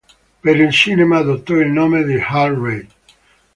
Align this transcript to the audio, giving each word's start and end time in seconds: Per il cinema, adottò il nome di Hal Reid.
Per 0.43 0.55
il 0.55 0.71
cinema, 0.71 1.19
adottò 1.19 1.53
il 1.57 1.67
nome 1.69 2.03
di 2.03 2.19
Hal 2.19 2.55
Reid. 2.55 2.89